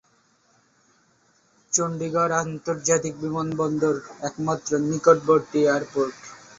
চণ্ডীগড় 1.73 2.33
আন্তর্জাতিক 2.43 3.13
বিমানবন্দর 3.23 3.95
একমাত্র 4.27 4.69
নিকটবর্তী 4.89 5.59
এয়ারপোর্ট। 5.63 6.15